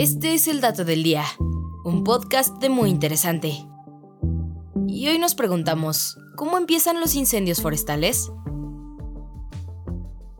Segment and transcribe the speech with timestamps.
[0.00, 1.26] Este es el dato del día,
[1.84, 3.66] un podcast de muy interesante.
[4.88, 8.32] Y hoy nos preguntamos, ¿cómo empiezan los incendios forestales?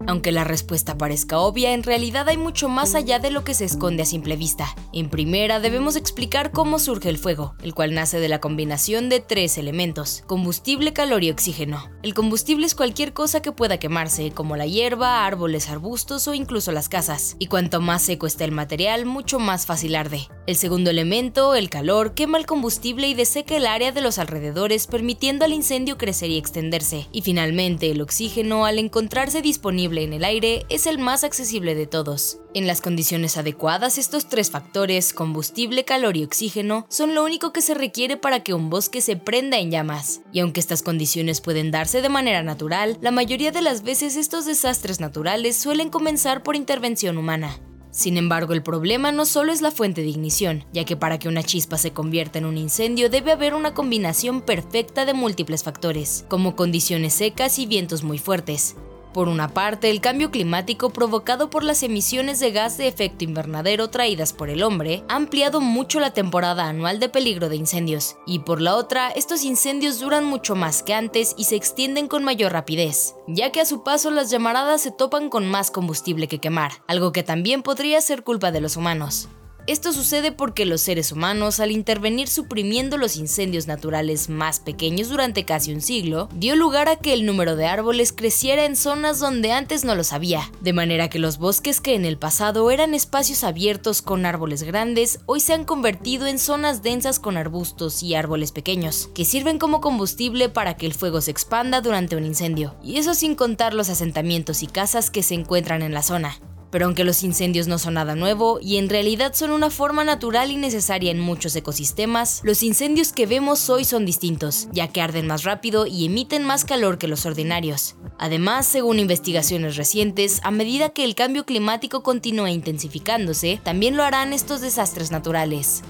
[0.07, 3.67] Aunque la respuesta parezca obvia, en realidad hay mucho más allá de lo que se
[3.67, 4.75] esconde a simple vista.
[4.93, 9.21] En primera, debemos explicar cómo surge el fuego, el cual nace de la combinación de
[9.21, 11.91] tres elementos, combustible, calor y oxígeno.
[12.03, 16.73] El combustible es cualquier cosa que pueda quemarse, como la hierba, árboles, arbustos o incluso
[16.73, 20.29] las casas, y cuanto más seco está el material, mucho más fácil arde.
[20.47, 24.87] El segundo elemento, el calor, quema el combustible y deseca el área de los alrededores,
[24.87, 27.07] permitiendo al incendio crecer y extenderse.
[27.13, 31.87] Y finalmente, el oxígeno, al encontrarse disponible en el aire es el más accesible de
[31.87, 32.39] todos.
[32.55, 37.63] En las condiciones adecuadas, estos tres factores, combustible, calor y oxígeno, son lo único que
[37.63, 40.21] se requiere para que un bosque se prenda en llamas.
[40.33, 44.47] Y aunque estas condiciones pueden darse de manera natural, la mayoría de las veces estos
[44.47, 47.61] desastres naturales suelen comenzar por intervención humana.
[47.91, 51.29] Sin embargo, el problema no solo es la fuente de ignición, ya que para que
[51.29, 56.25] una chispa se convierta en un incendio debe haber una combinación perfecta de múltiples factores,
[56.29, 58.77] como condiciones secas y vientos muy fuertes.
[59.13, 63.91] Por una parte, el cambio climático provocado por las emisiones de gas de efecto invernadero
[63.91, 68.39] traídas por el hombre ha ampliado mucho la temporada anual de peligro de incendios, y
[68.41, 72.53] por la otra, estos incendios duran mucho más que antes y se extienden con mayor
[72.53, 76.71] rapidez, ya que a su paso las llamaradas se topan con más combustible que quemar,
[76.87, 79.29] algo que también podría ser culpa de los humanos.
[79.71, 85.45] Esto sucede porque los seres humanos, al intervenir suprimiendo los incendios naturales más pequeños durante
[85.45, 89.53] casi un siglo, dio lugar a que el número de árboles creciera en zonas donde
[89.53, 93.45] antes no los había, de manera que los bosques que en el pasado eran espacios
[93.45, 98.51] abiertos con árboles grandes, hoy se han convertido en zonas densas con arbustos y árboles
[98.51, 102.97] pequeños, que sirven como combustible para que el fuego se expanda durante un incendio, y
[102.97, 106.41] eso sin contar los asentamientos y casas que se encuentran en la zona.
[106.71, 110.51] Pero aunque los incendios no son nada nuevo y en realidad son una forma natural
[110.51, 115.27] y necesaria en muchos ecosistemas, los incendios que vemos hoy son distintos, ya que arden
[115.27, 117.97] más rápido y emiten más calor que los ordinarios.
[118.19, 124.33] Además, según investigaciones recientes, a medida que el cambio climático continúe intensificándose, también lo harán
[124.33, 125.83] estos desastres naturales.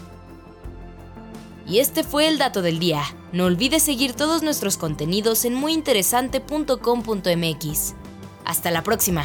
[1.66, 3.02] Y este fue el dato del día.
[3.32, 7.94] No olvides seguir todos nuestros contenidos en muyinteresante.com.mx.
[8.44, 9.24] Hasta la próxima.